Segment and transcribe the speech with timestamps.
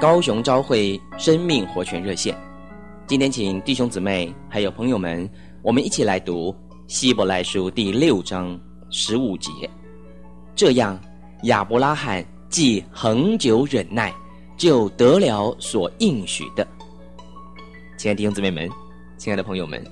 [0.00, 2.34] 高雄朝会生命活泉热线。
[3.06, 5.28] 今天，请弟兄姊妹还有朋友们，
[5.60, 8.58] 我们一起来读希伯来书第六章
[8.88, 9.50] 十五节。
[10.56, 10.98] 这样，
[11.42, 14.10] 亚伯拉罕既恒久忍耐，
[14.56, 16.66] 就得了所应许的。
[17.98, 18.70] 亲爱的弟兄姊妹们，
[19.18, 19.84] 亲爱的朋友们，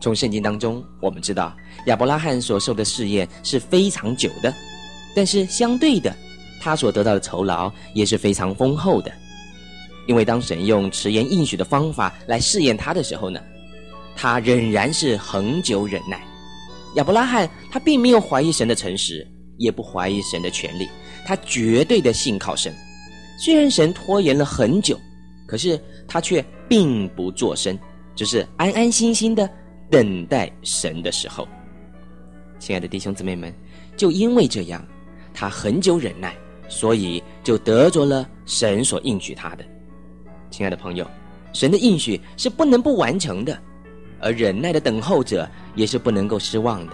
[0.00, 1.54] 从圣经当中我们知道，
[1.84, 4.54] 亚伯拉罕所受的试验是非常久的，
[5.14, 6.16] 但是相对的，
[6.62, 9.12] 他所得到的酬劳也是非常丰厚的。
[10.10, 13.40] 因为当神用迟延应许的方法来试验他的时候呢，
[14.16, 16.20] 他仍然是恒久忍耐。
[16.96, 19.24] 亚伯拉罕他并没有怀疑神的诚实，
[19.56, 20.88] 也不怀疑神的权力，
[21.24, 22.74] 他绝对的信靠神。
[23.38, 24.98] 虽然神拖延了很久，
[25.46, 27.78] 可是他却并不作声，
[28.16, 29.48] 只是安安心心的
[29.88, 31.46] 等待神的时候。
[32.58, 33.54] 亲爱的弟兄姊妹们，
[33.96, 34.84] 就因为这样，
[35.32, 36.34] 他恒久忍耐，
[36.68, 39.64] 所以就得着了神所应许他的。
[40.50, 41.08] 亲爱的朋友，
[41.52, 43.58] 神的应许是不能不完成的，
[44.20, 46.92] 而忍耐的等候者也是不能够失望的。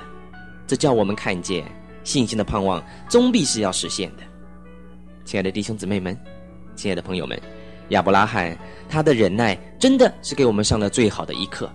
[0.67, 1.65] 这叫我们看见
[2.05, 4.23] 信心的盼望终必是要实现的。
[5.25, 6.17] 亲爱的弟兄姊妹们，
[6.75, 7.41] 亲爱的朋友们，
[7.89, 8.57] 亚伯拉罕
[8.89, 11.71] 他的忍耐真的是给我们上了最好的一课，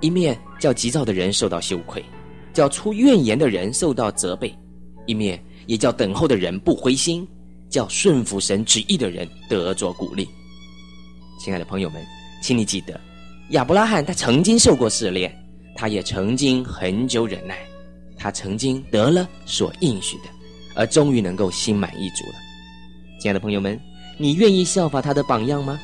[0.00, 2.04] 一面叫急躁的人受到羞愧，
[2.52, 4.56] 叫出怨言的人受到责备，
[5.06, 7.26] 一面也叫等候的人不灰心，
[7.68, 10.28] 叫顺服神旨意的人得着鼓励。
[11.38, 12.04] 亲爱的朋友们，
[12.42, 12.98] 请你记得，
[13.50, 15.32] 亚伯拉罕他曾经受过试炼，
[15.74, 17.58] 他也曾经很久忍耐，
[18.16, 20.24] 他曾经得了所应许的，
[20.74, 22.34] 而终于能够心满意足了。
[23.20, 23.80] 亲爱的朋友们，
[24.18, 25.78] 你愿意效法他的榜样吗？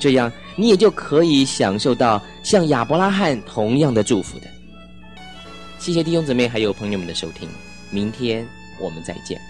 [0.00, 4.46] 这样你也就可以享受到像亚伯拉罕同样的祝福的。
[5.78, 7.48] 谢谢弟兄姊妹还有朋友们的收听，
[7.90, 8.46] 明天
[8.80, 9.40] 我们再见。